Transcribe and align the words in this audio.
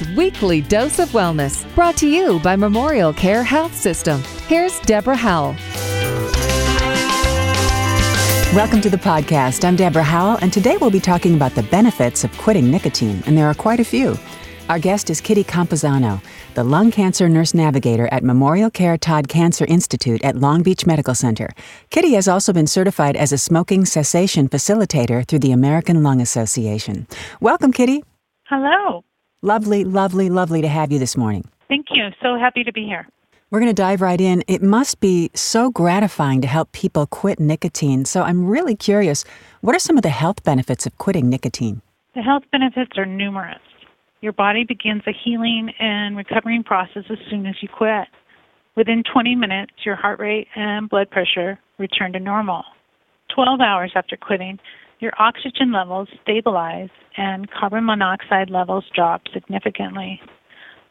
is 0.00 0.16
Weekly 0.16 0.60
Dose 0.60 0.98
of 0.98 1.10
Wellness, 1.10 1.72
brought 1.74 1.96
to 1.98 2.08
you 2.08 2.38
by 2.40 2.56
Memorial 2.56 3.12
Care 3.12 3.42
Health 3.42 3.74
System. 3.74 4.22
Here's 4.46 4.78
Deborah 4.80 5.16
Howell. 5.16 5.54
Welcome 8.54 8.80
to 8.80 8.90
the 8.90 8.96
podcast. 8.96 9.64
I'm 9.64 9.76
Deborah 9.76 10.02
Howell, 10.02 10.38
and 10.40 10.52
today 10.52 10.76
we'll 10.76 10.90
be 10.90 11.00
talking 11.00 11.34
about 11.34 11.54
the 11.54 11.62
benefits 11.64 12.24
of 12.24 12.36
quitting 12.38 12.70
nicotine, 12.70 13.22
and 13.26 13.36
there 13.36 13.46
are 13.46 13.54
quite 13.54 13.80
a 13.80 13.84
few. 13.84 14.16
Our 14.68 14.78
guest 14.78 15.10
is 15.10 15.20
Kitty 15.20 15.44
Campuzano, 15.44 16.22
the 16.54 16.64
lung 16.64 16.90
cancer 16.90 17.28
nurse 17.28 17.54
navigator 17.54 18.08
at 18.12 18.22
Memorial 18.22 18.70
Care 18.70 18.96
Todd 18.96 19.28
Cancer 19.28 19.64
Institute 19.66 20.22
at 20.24 20.36
Long 20.36 20.62
Beach 20.62 20.86
Medical 20.86 21.14
Center. 21.14 21.48
Kitty 21.90 22.12
has 22.14 22.28
also 22.28 22.52
been 22.52 22.66
certified 22.66 23.16
as 23.16 23.32
a 23.32 23.38
smoking 23.38 23.84
cessation 23.84 24.48
facilitator 24.48 25.26
through 25.26 25.40
the 25.40 25.52
American 25.52 26.02
Lung 26.02 26.20
Association. 26.20 27.06
Welcome, 27.40 27.72
Kitty. 27.72 28.04
Hello. 28.44 29.04
Lovely, 29.42 29.84
lovely, 29.84 30.28
lovely 30.28 30.60
to 30.60 30.68
have 30.68 30.92
you 30.92 30.98
this 30.98 31.16
morning. 31.16 31.48
Thank 31.68 31.86
you. 31.92 32.08
So 32.22 32.36
happy 32.38 32.62
to 32.64 32.72
be 32.72 32.84
here. 32.84 33.08
We're 33.50 33.60
going 33.60 33.74
to 33.74 33.82
dive 33.82 34.00
right 34.00 34.20
in. 34.20 34.44
It 34.46 34.62
must 34.62 35.00
be 35.00 35.30
so 35.34 35.70
gratifying 35.70 36.40
to 36.42 36.46
help 36.46 36.70
people 36.72 37.06
quit 37.06 37.40
nicotine. 37.40 38.04
So 38.04 38.22
I'm 38.22 38.46
really 38.46 38.76
curious 38.76 39.24
what 39.60 39.74
are 39.74 39.80
some 39.80 39.96
of 39.96 40.02
the 40.02 40.10
health 40.10 40.42
benefits 40.44 40.86
of 40.86 40.96
quitting 40.98 41.28
nicotine? 41.28 41.80
The 42.14 42.22
health 42.22 42.42
benefits 42.52 42.92
are 42.98 43.06
numerous. 43.06 43.60
Your 44.20 44.32
body 44.32 44.64
begins 44.64 45.02
a 45.06 45.12
healing 45.12 45.72
and 45.80 46.16
recovering 46.16 46.62
process 46.62 47.04
as 47.08 47.18
soon 47.30 47.46
as 47.46 47.56
you 47.62 47.68
quit. 47.68 48.08
Within 48.76 49.02
20 49.10 49.34
minutes, 49.36 49.72
your 49.84 49.96
heart 49.96 50.20
rate 50.20 50.48
and 50.54 50.88
blood 50.88 51.10
pressure 51.10 51.58
return 51.78 52.12
to 52.12 52.20
normal. 52.20 52.62
12 53.34 53.60
hours 53.60 53.92
after 53.94 54.16
quitting, 54.16 54.58
your 55.00 55.12
oxygen 55.18 55.72
levels 55.72 56.08
stabilize 56.22 56.90
and 57.16 57.50
carbon 57.50 57.84
monoxide 57.84 58.50
levels 58.50 58.84
drop 58.94 59.22
significantly. 59.32 60.20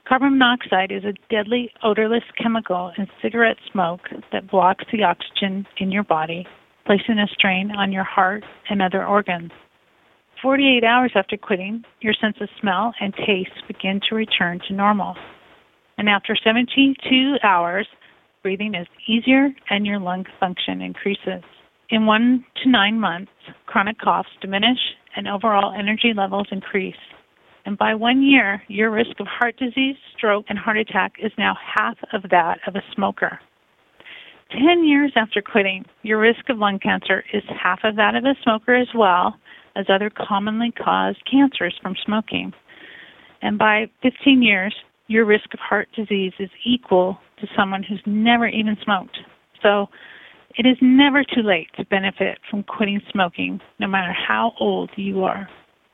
Carbon 0.08 0.38
monoxide 0.40 0.92
is 0.92 1.04
a 1.04 1.14
deadly 1.30 1.72
odorless 1.84 2.24
chemical 2.42 2.92
in 2.98 3.08
cigarette 3.22 3.58
smoke 3.72 4.02
that 4.32 4.50
blocks 4.50 4.86
the 4.92 5.04
oxygen 5.04 5.68
in 5.78 5.92
your 5.92 6.04
body, 6.04 6.48
placing 6.86 7.20
a 7.20 7.28
strain 7.28 7.72
on 7.72 7.92
your 7.92 8.04
heart 8.04 8.44
and 8.70 8.82
other 8.82 9.06
organs. 9.06 9.52
48 10.42 10.84
hours 10.84 11.12
after 11.16 11.38
quitting, 11.38 11.84
your 12.02 12.14
sense 12.20 12.38
of 12.42 12.50
smell 12.60 12.94
and 13.00 13.14
taste 13.14 13.68
begin 13.68 14.00
to 14.10 14.16
return 14.16 14.60
to 14.68 14.74
normal. 14.74 15.16
And 15.98 16.10
after 16.10 16.36
72 16.36 17.36
hours, 17.44 17.88
breathing 18.42 18.74
is 18.74 18.88
easier 19.08 19.50
and 19.70 19.86
your 19.86 20.00
lung 20.00 20.26
function 20.40 20.82
increases. 20.82 21.44
In 21.90 22.06
one 22.06 22.46
to 22.62 22.70
nine 22.70 23.00
months, 23.00 23.32
chronic 23.66 24.00
coughs 24.00 24.30
diminish 24.42 24.78
and 25.16 25.28
overall 25.28 25.74
energy 25.74 26.14
levels 26.16 26.48
increase. 26.52 26.96
And 27.66 27.78
by 27.78 27.96
one 27.96 28.22
year, 28.22 28.62
your 28.68 28.92
risk 28.92 29.20
of 29.20 29.28
heart 29.28 29.58
disease, 29.58 29.96
stroke, 30.16 30.46
and 30.50 30.58
heart 30.58 30.78
attack 30.78 31.14
is 31.22 31.32
now 31.38 31.56
half 31.78 31.98
of 32.14 32.30
that 32.30 32.60
of 32.68 32.76
a 32.76 32.84
smoker. 32.94 33.40
10 34.52 34.84
years 34.84 35.12
after 35.16 35.42
quitting, 35.42 35.86
your 36.04 36.20
risk 36.20 36.50
of 36.50 36.58
lung 36.58 36.80
cancer 36.80 37.24
is 37.34 37.44
half 37.62 37.80
of 37.84 37.96
that 37.96 38.16
of 38.16 38.24
a 38.24 38.36
smoker 38.44 38.76
as 38.76 38.88
well 38.96 39.36
as 39.76 39.86
other 39.90 40.10
commonly 40.10 40.72
caused 40.72 41.20
cancers 41.30 41.76
from 41.82 41.96
smoking. 42.06 42.54
And 43.42 43.58
by 43.58 43.90
15 44.02 44.42
years, 44.42 44.76
your 45.08 45.26
risk 45.26 45.54
of 45.54 45.60
heart 45.60 45.88
disease 45.96 46.34
is 46.40 46.50
equal 46.66 47.18
to 47.40 47.48
someone 47.56 47.84
who's 47.84 48.02
never 48.06 48.48
even 48.48 48.78
smoked. 48.84 49.18
So 49.62 49.88
it 50.58 50.66
is 50.66 50.78
never 50.82 51.24
too 51.24 51.42
late 51.42 51.70
to 51.78 51.86
benefit 51.86 52.40
from 52.50 52.64
quitting 52.64 53.02
smoking, 53.12 53.62
no 53.80 53.88
matter 53.88 54.14
how 54.14 54.54
old 54.60 54.90
you 54.96 55.24
are. 55.24 55.50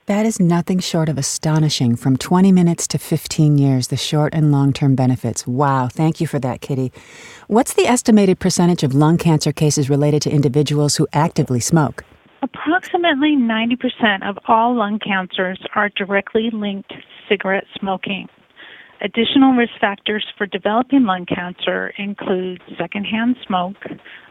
That 0.08 0.28
is 0.28 0.40
nothing 0.40 0.78
short 0.80 1.10
of 1.10 1.18
astonishing. 1.18 1.96
From 1.96 2.16
20 2.16 2.52
minutes 2.52 2.88
to 2.90 3.00
15 3.00 3.58
years, 3.58 3.88
the 3.88 3.98
short 3.98 4.36
and 4.36 4.52
long 4.52 4.72
term 4.72 4.94
benefits. 4.94 5.48
Wow, 5.48 5.88
thank 5.88 6.22
you 6.22 6.28
for 6.28 6.38
that, 6.40 6.62
Kitty. 6.62 6.92
What's 7.48 7.74
the 7.74 7.88
estimated 7.88 8.40
percentage 8.40 8.84
of 8.84 8.94
lung 8.94 9.18
cancer 9.18 9.52
cases 9.52 9.90
related 9.90 10.22
to 10.24 10.30
individuals 10.30 10.96
who 10.96 11.08
actively 11.12 11.60
smoke? 11.60 12.04
Approximately 12.44 13.36
90% 13.36 14.30
of 14.30 14.38
all 14.48 14.76
lung 14.76 15.00
cancers 15.00 15.60
are 15.74 15.90
directly 15.90 16.52
linked 16.52 16.90
to 16.90 16.98
cigarette 17.28 17.66
smoking. 17.80 18.30
Additional 19.02 19.54
risk 19.54 19.74
factors 19.80 20.26
for 20.38 20.46
developing 20.46 21.04
lung 21.04 21.26
cancer 21.26 21.94
include 21.98 22.62
secondhand 22.78 23.36
smoke, 23.46 23.76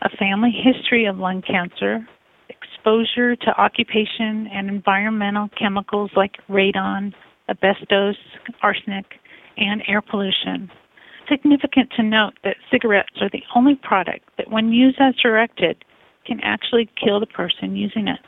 a 0.03 0.09
family 0.17 0.51
history 0.51 1.05
of 1.05 1.19
lung 1.19 1.43
cancer, 1.43 2.07
exposure 2.49 3.37
to 3.37 3.61
occupation 3.61 4.49
and 4.53 4.69
environmental 4.69 5.49
chemicals 5.59 6.11
like 6.17 6.37
radon, 6.49 7.13
asbestos, 7.49 8.17
arsenic, 8.63 9.05
and 9.57 9.83
air 9.87 10.01
pollution. 10.01 10.71
Significant 11.29 11.91
to 11.97 12.03
note 12.03 12.33
that 12.43 12.57
cigarettes 12.71 13.17
are 13.21 13.31
the 13.31 13.43
only 13.55 13.75
product 13.77 14.29
that, 14.37 14.51
when 14.51 14.73
used 14.73 14.99
as 15.01 15.15
directed, 15.23 15.85
can 16.27 16.41
actually 16.43 16.89
kill 17.03 17.21
the 17.21 17.27
person 17.27 17.77
using 17.77 18.09
it. 18.09 18.21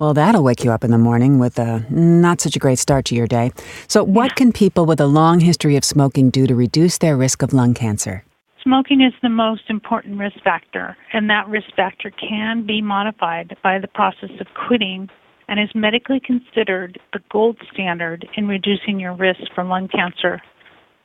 Well, 0.00 0.14
that'll 0.14 0.44
wake 0.44 0.62
you 0.62 0.70
up 0.70 0.84
in 0.84 0.92
the 0.92 0.98
morning 0.98 1.40
with 1.40 1.58
a 1.58 1.84
not 1.90 2.40
such 2.40 2.54
a 2.54 2.60
great 2.60 2.78
start 2.78 3.04
to 3.06 3.16
your 3.16 3.26
day. 3.26 3.50
So, 3.88 4.04
what 4.04 4.36
can 4.36 4.52
people 4.52 4.86
with 4.86 5.00
a 5.00 5.08
long 5.08 5.40
history 5.40 5.74
of 5.74 5.84
smoking 5.84 6.30
do 6.30 6.46
to 6.46 6.54
reduce 6.54 6.98
their 6.98 7.16
risk 7.16 7.42
of 7.42 7.52
lung 7.52 7.74
cancer? 7.74 8.24
Smoking 8.62 9.00
is 9.00 9.12
the 9.22 9.28
most 9.28 9.62
important 9.68 10.16
risk 10.20 10.36
factor, 10.44 10.96
and 11.12 11.28
that 11.30 11.48
risk 11.48 11.66
factor 11.74 12.12
can 12.12 12.64
be 12.64 12.80
modified 12.80 13.56
by 13.64 13.80
the 13.80 13.88
process 13.88 14.30
of 14.38 14.46
quitting 14.68 15.08
and 15.48 15.58
is 15.58 15.74
medically 15.74 16.20
considered 16.20 17.00
the 17.12 17.18
gold 17.32 17.56
standard 17.72 18.24
in 18.36 18.46
reducing 18.46 19.00
your 19.00 19.14
risk 19.14 19.40
for 19.52 19.64
lung 19.64 19.88
cancer. 19.88 20.40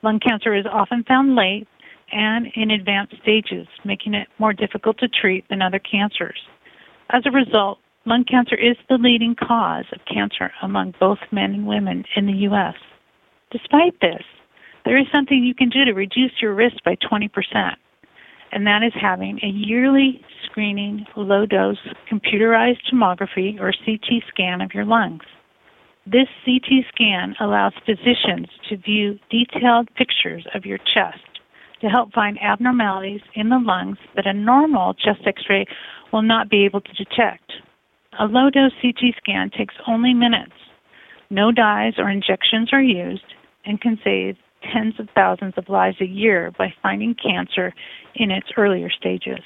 Lung 0.04 0.20
cancer 0.20 0.54
is 0.54 0.68
often 0.72 1.04
found 1.08 1.34
late 1.34 1.68
and 2.12 2.46
in 2.54 2.70
advanced 2.70 3.16
stages, 3.24 3.66
making 3.84 4.14
it 4.14 4.28
more 4.38 4.54
difficult 4.54 5.00
to 5.00 5.08
treat 5.08 5.50
than 5.50 5.64
other 5.64 5.80
cancers. 5.80 6.38
As 7.10 7.24
a 7.26 7.32
result, 7.32 7.80
Lung 8.06 8.26
cancer 8.26 8.56
is 8.56 8.76
the 8.90 8.98
leading 8.98 9.34
cause 9.34 9.86
of 9.94 10.02
cancer 10.12 10.52
among 10.62 10.94
both 11.00 11.20
men 11.32 11.54
and 11.54 11.66
women 11.66 12.04
in 12.18 12.26
the 12.26 12.34
U.S. 12.50 12.76
Despite 13.50 14.00
this, 14.02 14.24
there 14.84 14.98
is 14.98 15.06
something 15.10 15.42
you 15.42 15.56
can 15.56 15.70
do 15.70 15.86
to 15.86 15.94
reduce 15.94 16.34
your 16.42 16.54
risk 16.54 16.84
by 16.84 16.98
20%, 16.98 17.30
and 18.52 18.68
that 18.68 18.84
is 18.84 18.92
having 19.00 19.40
a 19.42 19.48
yearly 19.48 20.20
screening 20.46 21.06
low 21.16 21.46
dose 21.46 21.78
computerized 22.12 22.82
tomography 22.92 23.58
or 23.62 23.72
CT 23.86 24.22
scan 24.28 24.60
of 24.60 24.74
your 24.74 24.84
lungs. 24.84 25.24
This 26.06 26.28
CT 26.44 26.84
scan 26.94 27.36
allows 27.40 27.72
physicians 27.86 28.48
to 28.68 28.76
view 28.76 29.18
detailed 29.30 29.88
pictures 29.96 30.46
of 30.54 30.66
your 30.66 30.78
chest 30.78 31.24
to 31.80 31.88
help 31.88 32.12
find 32.12 32.38
abnormalities 32.42 33.22
in 33.36 33.48
the 33.48 33.60
lungs 33.64 33.98
that 34.18 34.28
a 34.28 34.34
normal 34.34 34.94
chest 34.94 35.22
x 35.26 35.44
ray 35.50 35.66
will 36.12 36.22
not 36.22 36.50
be 36.50 36.66
able 36.66 36.82
to 36.82 36.94
detect. 36.94 37.50
A 38.20 38.26
low 38.26 38.50
dose 38.50 38.72
CT 38.82 39.16
scan 39.18 39.50
takes 39.50 39.76
only 39.88 40.14
minutes. 40.14 40.54
No 41.30 41.52
dyes 41.52 41.94
or 41.98 42.10
injections 42.10 42.70
are 42.72 42.82
used 42.82 43.26
and 43.66 43.82
can 43.82 43.98
save 44.04 44.38
tens 44.72 44.94
of 45.00 45.10
thousands 45.16 45.56
of 45.58 45.68
lives 45.68 45.98
a 46.00 46.06
year 46.06 46.52
by 46.58 46.74
finding 46.82 47.16
cancer 47.16 47.74
in 48.16 48.32
its 48.32 48.48
earlier 48.56 48.90
stages. 48.90 49.40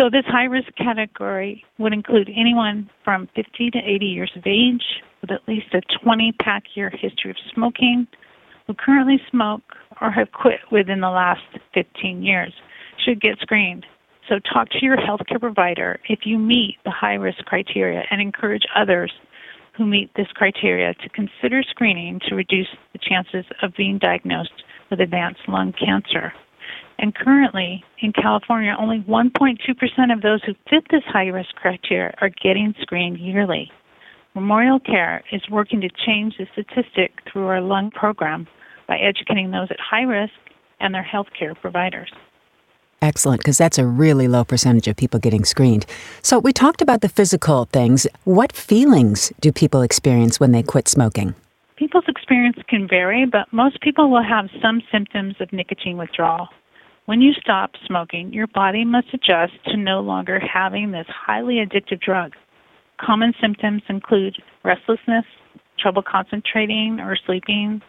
So, 0.00 0.08
this 0.08 0.24
high 0.26 0.44
risk 0.44 0.68
category 0.76 1.64
would 1.78 1.92
include 1.92 2.30
anyone 2.34 2.88
from 3.04 3.28
50 3.34 3.70
to 3.70 3.78
80 3.78 4.06
years 4.06 4.32
of 4.36 4.44
age 4.46 4.82
with 5.20 5.30
at 5.30 5.46
least 5.46 5.74
a 5.74 5.80
20 6.02 6.32
pack 6.40 6.62
year 6.74 6.90
history 6.90 7.30
of 7.30 7.36
smoking, 7.52 8.06
who 8.66 8.74
currently 8.74 9.20
smoke 9.30 9.62
or 10.00 10.10
have 10.10 10.32
quit 10.32 10.60
within 10.70 11.00
the 11.00 11.10
last 11.10 11.42
15 11.74 12.22
years, 12.22 12.52
should 13.04 13.20
get 13.20 13.38
screened. 13.40 13.84
So 14.28 14.38
talk 14.52 14.70
to 14.70 14.84
your 14.84 14.96
healthcare 14.96 15.40
provider 15.40 15.98
if 16.08 16.20
you 16.24 16.38
meet 16.38 16.76
the 16.84 16.90
high 16.90 17.14
risk 17.14 17.38
criteria 17.44 18.04
and 18.10 18.20
encourage 18.20 18.62
others 18.76 19.12
who 19.76 19.86
meet 19.86 20.10
this 20.16 20.28
criteria 20.34 20.94
to 20.94 21.08
consider 21.08 21.62
screening 21.62 22.20
to 22.28 22.34
reduce 22.34 22.68
the 22.92 22.98
chances 22.98 23.44
of 23.62 23.74
being 23.76 23.98
diagnosed 23.98 24.62
with 24.90 25.00
advanced 25.00 25.40
lung 25.48 25.72
cancer. 25.72 26.32
And 26.98 27.14
currently, 27.14 27.82
in 28.00 28.12
California, 28.12 28.76
only 28.78 29.00
1.2% 29.08 30.12
of 30.12 30.22
those 30.22 30.42
who 30.44 30.52
fit 30.70 30.84
this 30.90 31.02
high 31.06 31.26
risk 31.26 31.54
criteria 31.56 32.14
are 32.20 32.30
getting 32.42 32.74
screened 32.80 33.18
yearly. 33.18 33.72
Memorial 34.34 34.78
Care 34.78 35.24
is 35.32 35.42
working 35.50 35.80
to 35.80 35.88
change 36.06 36.34
the 36.38 36.46
statistic 36.52 37.12
through 37.30 37.46
our 37.46 37.60
lung 37.60 37.90
program 37.90 38.46
by 38.86 38.98
educating 38.98 39.50
those 39.50 39.68
at 39.70 39.80
high 39.80 40.02
risk 40.02 40.32
and 40.80 40.94
their 40.94 41.06
healthcare 41.06 41.58
providers. 41.60 42.10
Excellent, 43.02 43.40
because 43.40 43.58
that's 43.58 43.78
a 43.78 43.84
really 43.84 44.28
low 44.28 44.44
percentage 44.44 44.86
of 44.86 44.96
people 44.96 45.18
getting 45.18 45.44
screened. 45.44 45.84
So, 46.22 46.38
we 46.38 46.52
talked 46.52 46.80
about 46.80 47.00
the 47.00 47.08
physical 47.08 47.64
things. 47.72 48.06
What 48.22 48.52
feelings 48.52 49.32
do 49.40 49.50
people 49.50 49.82
experience 49.82 50.38
when 50.38 50.52
they 50.52 50.62
quit 50.62 50.86
smoking? 50.86 51.34
People's 51.76 52.04
experience 52.06 52.58
can 52.68 52.86
vary, 52.86 53.26
but 53.26 53.52
most 53.52 53.80
people 53.80 54.08
will 54.08 54.22
have 54.22 54.48
some 54.62 54.80
symptoms 54.92 55.34
of 55.40 55.52
nicotine 55.52 55.98
withdrawal. 55.98 56.48
When 57.06 57.20
you 57.20 57.32
stop 57.32 57.72
smoking, 57.84 58.32
your 58.32 58.46
body 58.46 58.84
must 58.84 59.08
adjust 59.12 59.54
to 59.66 59.76
no 59.76 59.98
longer 59.98 60.38
having 60.38 60.92
this 60.92 61.08
highly 61.08 61.56
addictive 61.56 62.00
drug. 62.00 62.34
Common 63.00 63.32
symptoms 63.40 63.82
include 63.88 64.40
restlessness, 64.62 65.24
trouble 65.76 66.02
concentrating 66.02 67.00
or 67.00 67.16
sleeping, 67.26 67.82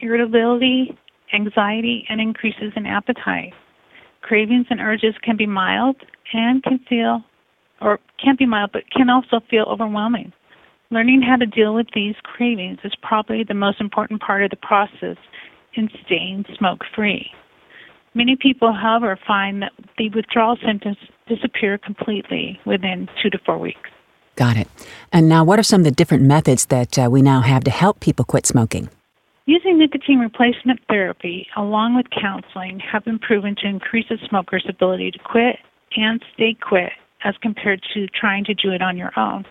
irritability, 0.00 0.98
anxiety, 1.32 2.04
and 2.08 2.20
increases 2.20 2.72
in 2.74 2.84
appetite. 2.84 3.54
Cravings 4.26 4.66
and 4.70 4.80
urges 4.80 5.14
can 5.22 5.36
be 5.36 5.46
mild 5.46 5.94
and 6.32 6.60
can 6.64 6.80
feel, 6.88 7.22
or 7.80 8.00
can 8.22 8.34
be 8.36 8.44
mild, 8.44 8.70
but 8.72 8.90
can 8.90 9.08
also 9.08 9.38
feel 9.48 9.64
overwhelming. 9.68 10.32
Learning 10.90 11.22
how 11.22 11.36
to 11.36 11.46
deal 11.46 11.74
with 11.74 11.86
these 11.94 12.16
cravings 12.24 12.78
is 12.82 12.92
probably 13.02 13.44
the 13.44 13.54
most 13.54 13.80
important 13.80 14.20
part 14.20 14.42
of 14.42 14.50
the 14.50 14.56
process 14.56 15.16
in 15.74 15.88
staying 16.04 16.44
smoke 16.58 16.80
free. 16.92 17.30
Many 18.14 18.34
people, 18.34 18.72
however, 18.72 19.16
find 19.24 19.62
that 19.62 19.72
the 19.96 20.08
withdrawal 20.10 20.56
symptoms 20.64 20.96
disappear 21.28 21.78
completely 21.78 22.58
within 22.66 23.08
two 23.22 23.30
to 23.30 23.38
four 23.46 23.58
weeks. 23.58 23.90
Got 24.34 24.56
it. 24.56 24.68
And 25.12 25.28
now, 25.28 25.44
what 25.44 25.60
are 25.60 25.62
some 25.62 25.82
of 25.82 25.84
the 25.84 25.92
different 25.92 26.24
methods 26.24 26.66
that 26.66 26.98
uh, 26.98 27.08
we 27.08 27.22
now 27.22 27.42
have 27.42 27.62
to 27.62 27.70
help 27.70 28.00
people 28.00 28.24
quit 28.24 28.44
smoking? 28.44 28.88
Using 29.46 29.78
nicotine 29.78 30.18
replacement 30.18 30.80
therapy 30.88 31.46
along 31.56 31.96
with 31.96 32.06
counseling 32.10 32.80
have 32.80 33.04
been 33.04 33.18
proven 33.18 33.54
to 33.62 33.68
increase 33.68 34.10
a 34.10 34.28
smoker's 34.28 34.66
ability 34.68 35.12
to 35.12 35.18
quit 35.18 35.56
and 35.96 36.22
stay 36.34 36.54
quit 36.60 36.92
as 37.24 37.34
compared 37.40 37.82
to 37.94 38.06
trying 38.08 38.44
to 38.44 38.54
do 38.54 38.70
it 38.72 38.82
on 38.82 38.96
your 38.96 39.12
own 39.18 39.44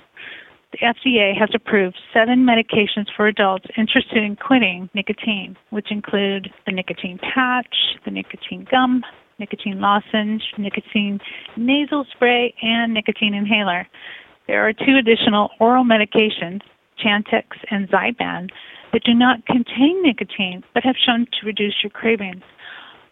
the 0.75 0.85
FDA 0.85 1.37
has 1.37 1.49
approved 1.53 1.97
seven 2.13 2.45
medications 2.45 3.07
for 3.15 3.27
adults 3.27 3.65
interested 3.77 4.23
in 4.23 4.35
quitting 4.35 4.89
nicotine, 4.93 5.55
which 5.69 5.91
include 5.91 6.51
the 6.65 6.71
nicotine 6.71 7.19
patch, 7.19 7.75
the 8.03 8.11
nicotine 8.11 8.67
gum, 8.69 9.03
nicotine 9.39 9.79
lozenge, 9.79 10.41
nicotine 10.57 11.19
nasal 11.55 12.05
spray, 12.13 12.53
and 12.61 12.93
nicotine 12.93 13.33
inhaler. 13.33 13.87
There 14.47 14.67
are 14.67 14.73
two 14.73 14.97
additional 14.99 15.49
oral 15.59 15.85
medications, 15.85 16.61
Chantix 17.03 17.45
and 17.71 17.89
Zyban, 17.89 18.49
that 18.95 19.03
do 19.03 19.13
not 19.13 19.45
contain 19.45 20.01
nicotine 20.03 20.63
but 20.73 20.85
have 20.85 20.95
shown 21.05 21.25
to 21.25 21.45
reduce 21.45 21.75
your 21.83 21.89
cravings. 21.89 22.43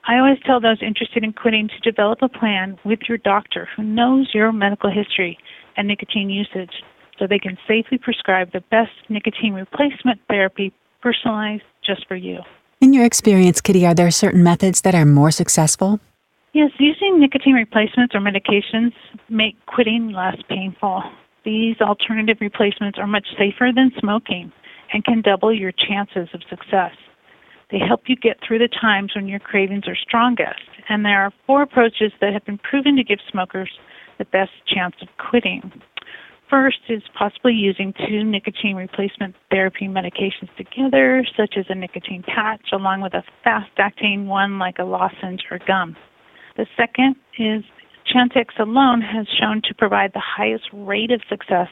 I 0.08 0.18
always 0.18 0.38
tell 0.46 0.62
those 0.62 0.78
interested 0.82 1.26
in 1.26 1.34
quitting 1.34 1.68
to 1.68 1.92
develop 1.92 2.20
a 2.22 2.30
plan 2.30 2.80
with 2.86 3.00
your 3.10 3.18
doctor 3.18 3.68
who 3.76 3.84
knows 3.84 4.30
your 4.34 4.54
medical 4.54 4.90
history 4.90 5.38
and 5.76 5.90
nicotine 5.90 6.30
usage 6.30 6.72
so 7.20 7.28
they 7.28 7.38
can 7.38 7.58
safely 7.68 7.98
prescribe 7.98 8.54
the 8.54 8.64
best 8.72 8.92
nicotine 9.10 9.54
replacement 9.54 10.22
therapy 10.30 10.72
personalized 11.02 11.64
just 11.86 12.08
for 12.08 12.16
you. 12.16 12.40
In 12.80 12.94
your 12.94 13.04
experience, 13.04 13.60
Kitty, 13.60 13.86
are 13.86 13.94
there 13.94 14.10
certain 14.10 14.42
methods 14.42 14.82
that 14.82 14.96
are 14.96 15.06
more 15.06 15.32
successful? 15.32 16.00
Yes, 16.54 16.72
using 16.80 17.20
nicotine 17.20 17.56
replacements 17.56 18.16
or 18.16 18.22
medications 18.22 18.94
make 19.28 19.58
quitting 19.66 20.14
less 20.14 20.38
painful. 20.48 21.04
These 21.44 21.82
alternative 21.82 22.38
replacements 22.40 22.98
are 22.98 23.08
much 23.08 23.28
safer 23.38 23.72
than 23.76 23.92
smoking 24.00 24.54
and 24.94 25.04
can 25.04 25.22
double 25.22 25.54
your 25.54 25.72
chances 25.72 26.30
of 26.34 26.42
success. 26.50 26.92
They 27.72 27.80
help 27.80 28.02
you 28.06 28.16
get 28.16 28.38
through 28.46 28.60
the 28.60 28.70
times 28.70 29.14
when 29.16 29.28
your 29.28 29.40
cravings 29.40 29.88
are 29.88 29.96
strongest, 29.96 30.70
and 30.90 31.04
there 31.04 31.22
are 31.24 31.34
four 31.48 31.64
approaches 31.64 32.12
that 32.22 32.32
have 32.32 32.46
been 32.46 32.60
proven 32.60 32.96
to 32.98 33.04
give 33.04 33.20
smokers 33.32 33.70
the 34.20 34.26
best 34.26 34.52
chance 34.68 34.96
of 35.02 35.08
quitting. 35.18 35.72
First 36.50 36.82
is 36.88 37.02
possibly 37.18 37.54
using 37.54 37.94
two 38.08 38.24
nicotine 38.24 38.76
replacement 38.76 39.34
therapy 39.50 39.88
medications 39.88 40.56
together, 40.56 41.26
such 41.36 41.56
as 41.58 41.66
a 41.70 41.76
nicotine 41.76 42.24
patch, 42.24 42.68
along 42.72 43.02
with 43.02 43.16
a 43.16 43.24
fast 43.44 43.72
acting 43.78 44.28
one 44.28 44.60
like 44.60 44.78
a 44.78 44.84
lozenge 44.84 45.42
or 45.50 45.60
gum. 45.66 45.96
The 46.56 46.68
second 46.78 47.16
is 47.40 47.64
Chantix 48.06 48.60
alone 48.60 49.02
has 49.02 49.26
shown 49.40 49.62
to 49.64 49.74
provide 49.74 50.12
the 50.14 50.22
highest 50.22 50.66
rate 50.72 51.10
of 51.10 51.22
success 51.28 51.70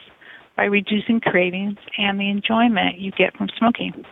by 0.56 0.64
reducing 0.64 1.20
cravings 1.20 1.78
and 1.98 2.18
the 2.20 2.28
enjoyment 2.28 2.98
you 2.98 3.10
get 3.12 3.36
from 3.36 3.48
smoking. 3.58 4.04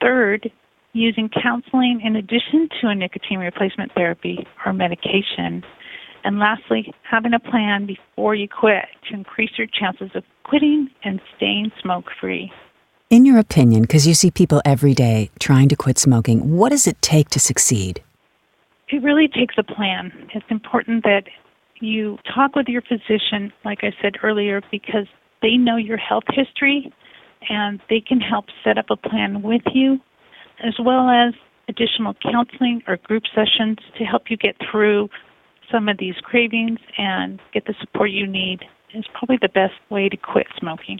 Third, 0.00 0.50
using 0.92 1.28
counseling 1.28 2.00
in 2.04 2.16
addition 2.16 2.68
to 2.80 2.88
a 2.88 2.94
nicotine 2.94 3.38
replacement 3.38 3.92
therapy 3.94 4.46
or 4.64 4.72
medication 4.72 5.62
and 6.24 6.38
lastly, 6.38 6.92
having 7.02 7.32
a 7.32 7.40
plan 7.40 7.86
before 7.86 8.34
you 8.34 8.48
quit 8.48 8.86
to 9.08 9.14
increase 9.14 9.50
your 9.56 9.66
chances 9.66 10.10
of 10.14 10.24
quitting 10.44 10.88
and 11.04 11.20
staying 11.36 11.72
smoke 11.82 12.06
free. 12.20 12.52
In 13.08 13.26
your 13.26 13.38
opinion, 13.38 13.82
because 13.82 14.06
you 14.06 14.14
see 14.14 14.30
people 14.30 14.62
every 14.64 14.94
day 14.94 15.30
trying 15.40 15.68
to 15.68 15.76
quit 15.76 15.98
smoking, 15.98 16.56
what 16.56 16.70
does 16.70 16.86
it 16.86 17.00
take 17.02 17.28
to 17.30 17.40
succeed? 17.40 18.02
It 18.88 19.02
really 19.02 19.28
takes 19.28 19.54
a 19.58 19.62
plan. 19.62 20.12
It's 20.34 20.46
important 20.48 21.04
that 21.04 21.24
you 21.80 22.18
talk 22.34 22.54
with 22.54 22.68
your 22.68 22.82
physician, 22.82 23.52
like 23.64 23.78
I 23.82 23.92
said 24.02 24.16
earlier, 24.22 24.60
because 24.70 25.06
they 25.42 25.56
know 25.56 25.76
your 25.76 25.96
health 25.96 26.24
history 26.28 26.92
and 27.48 27.80
they 27.88 28.00
can 28.00 28.20
help 28.20 28.46
set 28.62 28.78
up 28.78 28.86
a 28.90 28.96
plan 28.96 29.42
with 29.42 29.62
you, 29.72 29.98
as 30.62 30.74
well 30.78 31.08
as 31.08 31.34
additional 31.68 32.14
counseling 32.22 32.82
or 32.86 32.96
group 32.98 33.22
sessions 33.34 33.78
to 33.96 34.04
help 34.04 34.24
you 34.28 34.36
get 34.36 34.56
through 34.70 35.08
some 35.70 35.88
of 35.88 35.98
these 35.98 36.16
cravings 36.22 36.78
and 36.98 37.40
get 37.54 37.64
the 37.66 37.74
support 37.80 38.10
you 38.10 38.26
need 38.26 38.60
is 38.94 39.04
probably 39.14 39.38
the 39.40 39.48
best 39.48 39.74
way 39.88 40.08
to 40.08 40.16
quit 40.16 40.46
smoking. 40.58 40.98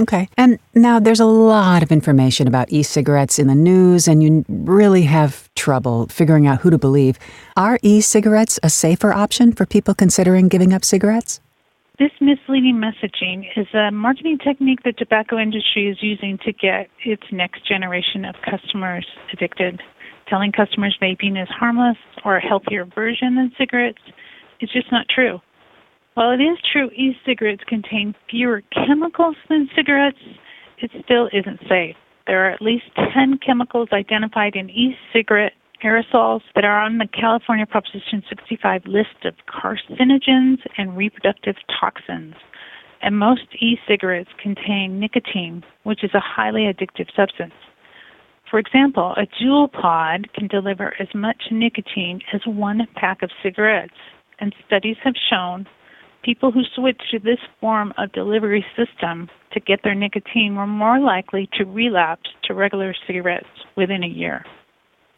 Okay. 0.00 0.28
And 0.38 0.58
now 0.74 0.98
there's 0.98 1.20
a 1.20 1.26
lot 1.26 1.82
of 1.82 1.92
information 1.92 2.48
about 2.48 2.72
e 2.72 2.82
cigarettes 2.82 3.38
in 3.38 3.48
the 3.48 3.54
news, 3.54 4.08
and 4.08 4.22
you 4.22 4.44
really 4.48 5.02
have 5.02 5.52
trouble 5.54 6.06
figuring 6.06 6.46
out 6.46 6.60
who 6.60 6.70
to 6.70 6.78
believe. 6.78 7.18
Are 7.56 7.78
e 7.82 8.00
cigarettes 8.00 8.58
a 8.62 8.70
safer 8.70 9.12
option 9.12 9.52
for 9.52 9.66
people 9.66 9.94
considering 9.94 10.48
giving 10.48 10.72
up 10.72 10.84
cigarettes? 10.84 11.40
This 12.00 12.12
misleading 12.18 12.80
messaging 12.80 13.44
is 13.56 13.66
a 13.74 13.90
marketing 13.90 14.38
technique 14.42 14.84
the 14.84 14.92
tobacco 14.92 15.36
industry 15.36 15.86
is 15.86 15.98
using 16.00 16.38
to 16.46 16.50
get 16.50 16.88
its 17.04 17.24
next 17.30 17.68
generation 17.68 18.24
of 18.24 18.36
customers 18.40 19.06
addicted 19.34 19.82
telling 20.26 20.50
customers 20.50 20.96
vaping 21.02 21.36
is 21.36 21.48
harmless 21.50 21.98
or 22.24 22.38
a 22.38 22.40
healthier 22.40 22.86
version 22.86 23.34
than 23.34 23.52
cigarettes 23.58 24.00
is 24.62 24.70
just 24.72 24.90
not 24.90 25.04
true. 25.14 25.40
While 26.14 26.30
it 26.30 26.40
is 26.40 26.56
true 26.72 26.88
e 26.96 27.14
cigarettes 27.26 27.64
contain 27.68 28.14
fewer 28.30 28.62
chemicals 28.72 29.36
than 29.50 29.68
cigarettes, 29.76 30.24
it 30.78 30.90
still 31.04 31.28
isn't 31.34 31.60
safe. 31.68 31.96
There 32.26 32.46
are 32.46 32.50
at 32.50 32.62
least 32.62 32.84
10 33.12 33.40
chemicals 33.44 33.90
identified 33.92 34.56
in 34.56 34.70
e 34.70 34.96
cigarette 35.12 35.52
aerosols 35.84 36.40
that 36.54 36.64
are 36.64 36.80
on 36.80 36.98
the 36.98 37.08
California 37.08 37.66
Proposition 37.66 38.22
65 38.28 38.82
list 38.86 39.24
of 39.24 39.34
carcinogens 39.48 40.58
and 40.76 40.96
reproductive 40.96 41.56
toxins. 41.80 42.34
And 43.02 43.18
most 43.18 43.42
e 43.60 43.78
cigarettes 43.88 44.30
contain 44.42 45.00
nicotine, 45.00 45.64
which 45.84 46.04
is 46.04 46.10
a 46.14 46.20
highly 46.20 46.62
addictive 46.62 47.08
substance. 47.16 47.54
For 48.50 48.58
example, 48.58 49.14
a 49.16 49.26
Juul 49.26 49.72
pod 49.72 50.32
can 50.34 50.48
deliver 50.48 50.94
as 51.00 51.08
much 51.14 51.44
nicotine 51.50 52.20
as 52.32 52.40
one 52.46 52.86
pack 52.96 53.22
of 53.22 53.30
cigarettes, 53.42 53.94
and 54.38 54.54
studies 54.66 54.96
have 55.04 55.14
shown 55.30 55.66
people 56.22 56.50
who 56.50 56.62
switch 56.74 57.00
to 57.10 57.18
this 57.18 57.38
form 57.60 57.94
of 57.96 58.12
delivery 58.12 58.64
system 58.76 59.28
to 59.52 59.60
get 59.60 59.80
their 59.82 59.94
nicotine 59.94 60.56
were 60.56 60.66
more 60.66 61.00
likely 61.00 61.48
to 61.54 61.64
relapse 61.64 62.28
to 62.44 62.54
regular 62.54 62.94
cigarettes 63.06 63.46
within 63.76 64.02
a 64.02 64.08
year. 64.08 64.44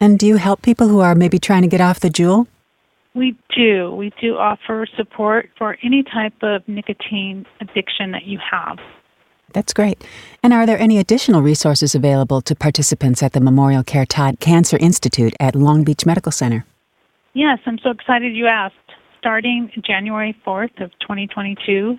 And 0.03 0.19
do 0.19 0.27
you 0.27 0.35
help 0.35 0.61
people 0.61 0.89
who 0.89 0.99
are 0.99 1.15
maybe 1.15 1.39
trying 1.39 1.61
to 1.61 1.69
get 1.69 1.79
off 1.79 2.01
the 2.01 2.09
Juul? 2.09 2.47
We 3.13 3.37
do. 3.55 3.89
We 3.95 4.11
do 4.19 4.35
offer 4.35 4.85
support 4.97 5.49
for 5.57 5.77
any 5.81 6.03
type 6.03 6.33
of 6.41 6.67
nicotine 6.67 7.45
addiction 7.61 8.11
that 8.11 8.25
you 8.25 8.37
have. 8.51 8.79
That's 9.53 9.71
great. 9.71 10.03
And 10.43 10.51
are 10.51 10.65
there 10.65 10.77
any 10.77 10.97
additional 10.97 11.41
resources 11.41 11.95
available 11.95 12.41
to 12.41 12.53
participants 12.53 13.23
at 13.23 13.31
the 13.31 13.39
Memorial 13.39 13.81
Care 13.81 14.05
Todd 14.05 14.41
Cancer 14.41 14.75
Institute 14.75 15.33
at 15.39 15.55
Long 15.55 15.85
Beach 15.85 16.05
Medical 16.05 16.33
Center? 16.33 16.65
Yes, 17.33 17.59
I'm 17.65 17.79
so 17.81 17.89
excited 17.89 18.35
you 18.35 18.47
asked. 18.47 18.75
Starting 19.19 19.71
January 19.87 20.35
4th 20.45 20.83
of 20.83 20.91
2022, 20.99 21.97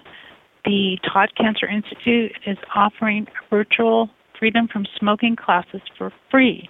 the 0.66 0.99
Todd 1.11 1.30
Cancer 1.38 1.66
Institute 1.66 2.32
is 2.44 2.58
offering 2.75 3.26
virtual 3.49 4.11
freedom 4.38 4.68
from 4.70 4.84
smoking 4.99 5.37
classes 5.37 5.80
for 5.96 6.12
free. 6.30 6.68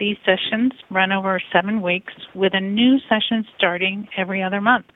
These 0.00 0.16
sessions 0.24 0.72
run 0.90 1.12
over 1.12 1.38
7 1.52 1.82
weeks 1.82 2.14
with 2.34 2.54
a 2.54 2.60
new 2.60 2.98
session 3.00 3.44
starting 3.54 4.08
every 4.16 4.42
other 4.42 4.62
month. 4.62 4.86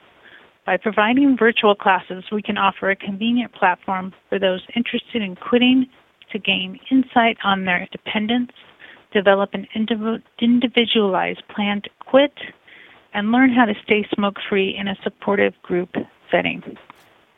By 0.65 0.79
providing 0.79 1.37
virtual 1.37 1.75
classes, 1.75 2.25
we 2.33 2.41
can 2.41 2.57
offer 2.57 2.89
a 2.89 2.97
convenient 2.97 3.53
platform 3.53 4.15
for 4.31 4.39
those 4.39 4.63
interested 4.75 5.21
in 5.21 5.37
quitting 5.37 5.87
to 6.33 6.39
gain 6.39 6.81
insight 6.91 7.37
on 7.45 7.67
their 7.67 7.87
dependence, 7.93 8.53
develop 9.13 9.51
an 9.53 9.69
individualized 9.75 11.43
plan 11.55 11.83
to 11.83 11.91
quit, 12.01 12.33
and 13.13 13.31
learn 13.31 13.51
how 13.51 13.67
to 13.67 13.75
stay 13.85 14.09
smoke 14.15 14.37
free 14.49 14.75
in 14.75 14.89
a 14.89 14.97
supportive 15.05 15.53
group 15.63 15.95
setting. 16.31 16.63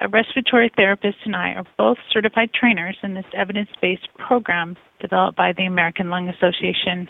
A 0.01 0.09
respiratory 0.09 0.71
therapist 0.77 1.19
and 1.25 1.35
I 1.35 1.55
are 1.55 1.67
both 1.77 1.99
certified 2.13 2.53
trainers 2.55 2.97
in 3.03 3.15
this 3.15 3.27
evidence 3.35 3.71
based 3.83 4.07
program 4.19 4.77
developed 5.01 5.37
by 5.37 5.53
the 5.53 5.65
American 5.65 6.11
Lung 6.11 6.29
Association, 6.29 7.09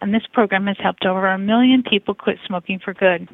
and 0.00 0.14
this 0.14 0.26
program 0.32 0.66
has 0.66 0.76
helped 0.82 1.04
over 1.04 1.26
a 1.26 1.38
million 1.38 1.82
people 1.82 2.14
quit 2.14 2.38
smoking 2.46 2.78
for 2.82 2.94
good. 2.94 3.28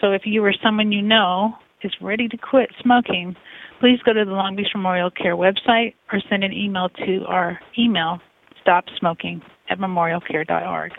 So 0.00 0.12
if 0.12 0.22
you 0.24 0.44
or 0.44 0.54
someone 0.62 0.92
you 0.92 1.02
know 1.02 1.54
is 1.82 1.92
ready 2.00 2.28
to 2.28 2.36
quit 2.36 2.70
smoking, 2.82 3.36
please 3.80 3.98
go 4.04 4.12
to 4.12 4.24
the 4.24 4.32
Long 4.32 4.56
Beach 4.56 4.68
Memorial 4.74 5.10
Care 5.10 5.36
website 5.36 5.94
or 6.12 6.20
send 6.28 6.44
an 6.44 6.52
email 6.52 6.88
to 7.06 7.24
our 7.26 7.60
email, 7.78 8.20
stopsmoking 8.64 9.42
at 9.68 9.78
memorialcare.org. 9.78 10.92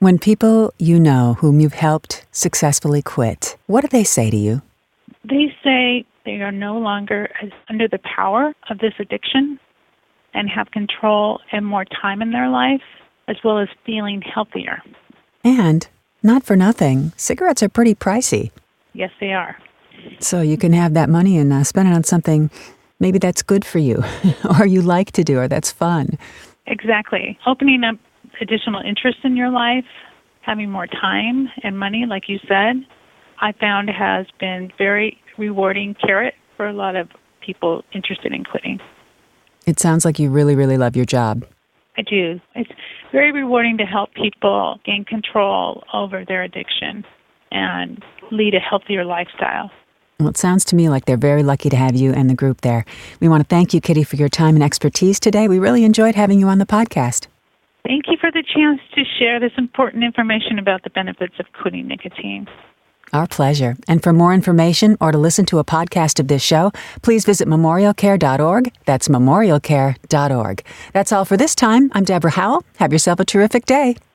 When 0.00 0.18
people 0.18 0.72
you 0.78 1.00
know 1.00 1.34
whom 1.40 1.58
you've 1.58 1.72
helped 1.72 2.24
successfully 2.30 3.02
quit, 3.02 3.56
what 3.66 3.80
do 3.80 3.88
they 3.88 4.04
say 4.04 4.30
to 4.30 4.36
you? 4.36 4.62
They 5.24 5.52
say 5.64 6.06
they 6.24 6.40
are 6.42 6.52
no 6.52 6.78
longer 6.78 7.28
under 7.68 7.88
the 7.88 7.98
power 7.98 8.54
of 8.70 8.78
this 8.78 8.92
addiction 9.00 9.58
and 10.34 10.48
have 10.48 10.70
control 10.70 11.40
and 11.50 11.66
more 11.66 11.84
time 11.84 12.22
in 12.22 12.30
their 12.30 12.48
life, 12.48 12.82
as 13.28 13.36
well 13.44 13.58
as 13.58 13.68
feeling 13.86 14.22
healthier. 14.22 14.82
And, 15.44 15.86
not 16.22 16.42
for 16.42 16.56
nothing, 16.56 17.12
cigarettes 17.16 17.62
are 17.62 17.68
pretty 17.68 17.94
pricey. 17.94 18.50
Yes, 18.94 19.10
they 19.20 19.32
are. 19.32 19.56
So 20.18 20.40
you 20.40 20.56
can 20.56 20.72
have 20.72 20.94
that 20.94 21.08
money 21.08 21.38
and 21.38 21.52
uh, 21.52 21.62
spend 21.64 21.88
it 21.88 21.94
on 21.94 22.04
something 22.04 22.50
maybe 22.98 23.18
that's 23.18 23.42
good 23.42 23.64
for 23.64 23.78
you, 23.78 24.02
or 24.58 24.66
you 24.66 24.82
like 24.82 25.12
to 25.12 25.22
do, 25.22 25.38
or 25.38 25.46
that's 25.46 25.70
fun. 25.70 26.18
Exactly. 26.66 27.38
Opening 27.46 27.84
up 27.84 27.96
additional 28.40 28.80
interest 28.80 29.18
in 29.24 29.36
your 29.36 29.50
life, 29.50 29.84
having 30.42 30.70
more 30.70 30.86
time 30.86 31.48
and 31.62 31.78
money, 31.78 32.06
like 32.06 32.28
you 32.28 32.38
said, 32.48 32.84
I 33.40 33.52
found 33.52 33.88
has 33.90 34.26
been 34.40 34.72
very 34.78 35.20
rewarding 35.36 35.94
carrot 35.94 36.34
for 36.56 36.66
a 36.66 36.72
lot 36.72 36.96
of 36.96 37.08
people 37.40 37.84
interested 37.92 38.32
in 38.32 38.44
quitting. 38.44 38.80
It 39.66 39.78
sounds 39.78 40.04
like 40.04 40.18
you 40.18 40.30
really, 40.30 40.56
really 40.56 40.76
love 40.76 40.96
your 40.96 41.04
job. 41.04 41.46
I 41.98 42.02
do. 42.02 42.40
It's 42.54 42.70
very 43.10 43.32
rewarding 43.32 43.76
to 43.78 43.84
help 43.84 44.14
people 44.14 44.78
gain 44.84 45.04
control 45.04 45.82
over 45.92 46.24
their 46.24 46.44
addiction 46.44 47.04
and 47.50 48.02
lead 48.30 48.54
a 48.54 48.60
healthier 48.60 49.04
lifestyle. 49.04 49.70
Well, 50.20 50.28
it 50.28 50.36
sounds 50.36 50.64
to 50.66 50.76
me 50.76 50.88
like 50.88 51.06
they're 51.06 51.16
very 51.16 51.42
lucky 51.42 51.68
to 51.70 51.76
have 51.76 51.96
you 51.96 52.12
and 52.12 52.30
the 52.30 52.34
group 52.34 52.60
there. 52.60 52.84
We 53.20 53.28
want 53.28 53.42
to 53.42 53.48
thank 53.48 53.74
you, 53.74 53.80
Kitty, 53.80 54.04
for 54.04 54.16
your 54.16 54.28
time 54.28 54.54
and 54.54 54.62
expertise 54.62 55.18
today. 55.18 55.48
We 55.48 55.58
really 55.58 55.84
enjoyed 55.84 56.14
having 56.14 56.38
you 56.38 56.48
on 56.48 56.58
the 56.58 56.66
podcast. 56.66 57.26
Thank 57.84 58.04
you 58.08 58.16
for 58.20 58.30
the 58.30 58.44
chance 58.54 58.80
to 58.94 59.02
share 59.18 59.40
this 59.40 59.52
important 59.56 60.04
information 60.04 60.58
about 60.58 60.84
the 60.84 60.90
benefits 60.90 61.34
of 61.40 61.46
quitting 61.60 61.88
nicotine. 61.88 62.46
Our 63.12 63.26
pleasure. 63.26 63.76
And 63.86 64.02
for 64.02 64.12
more 64.12 64.34
information 64.34 64.96
or 65.00 65.12
to 65.12 65.18
listen 65.18 65.44
to 65.46 65.58
a 65.58 65.64
podcast 65.64 66.18
of 66.20 66.28
this 66.28 66.42
show, 66.42 66.72
please 67.02 67.24
visit 67.24 67.46
memorialcare.org. 67.46 68.72
That's 68.86 69.08
memorialcare.org. 69.08 70.64
That's 70.92 71.12
all 71.12 71.24
for 71.24 71.36
this 71.36 71.54
time. 71.54 71.90
I'm 71.94 72.04
Deborah 72.04 72.30
Howell. 72.30 72.64
Have 72.78 72.92
yourself 72.92 73.20
a 73.20 73.24
terrific 73.24 73.66
day. 73.66 73.96